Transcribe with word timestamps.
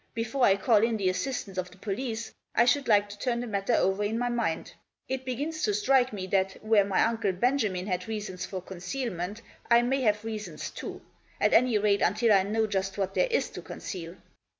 Before 0.15 0.43
I 0.45 0.55
call 0.55 0.77
in 0.77 0.97
the 0.97 1.09
assistance 1.09 1.59
of 1.59 1.69
the 1.69 1.77
police 1.77 2.33
I 2.55 2.65
should 2.65 2.87
like 2.87 3.07
to 3.09 3.19
turn 3.19 3.39
the 3.39 3.45
matter 3.45 3.75
over 3.75 4.03
in 4.03 4.17
my 4.17 4.29
mind. 4.29 4.73
It 5.07 5.25
begins 5.25 5.61
to 5.61 5.75
strike 5.75 6.11
me 6.11 6.25
that 6.25 6.53
where 6.65 6.83
my 6.83 7.01
Uncle 7.03 7.31
Benjamin 7.33 7.85
had 7.85 8.07
reasons 8.07 8.43
for 8.43 8.63
concealment, 8.63 9.43
I 9.69 9.83
may 9.83 10.01
have 10.01 10.25
reasons 10.25 10.71
too, 10.71 11.01
at 11.39 11.53
any 11.53 11.77
rate 11.77 12.01
until 12.01 12.33
I 12.33 12.41
know 12.41 12.65
just 12.65 12.97
what 12.97 13.13
there 13.13 13.27
is 13.27 13.51
to 13.51 13.61
conceal." 13.61 14.15